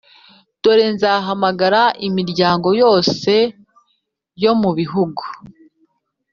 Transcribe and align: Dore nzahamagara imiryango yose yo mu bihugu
Dore 0.61 0.85
nzahamagara 0.95 1.81
imiryango 2.07 2.67
yose 2.83 3.31
yo 4.43 4.53
mu 4.61 4.69
bihugu 4.77 5.23